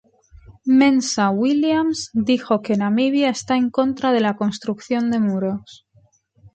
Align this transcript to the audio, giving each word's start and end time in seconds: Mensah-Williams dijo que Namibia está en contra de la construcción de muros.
Mensah-Williams 0.79 2.09
dijo 2.13 2.63
que 2.63 2.75
Namibia 2.75 3.29
está 3.29 3.55
en 3.55 3.69
contra 3.69 4.11
de 4.11 4.21
la 4.21 4.35
construcción 4.35 5.11
de 5.11 5.19
muros. 5.19 5.85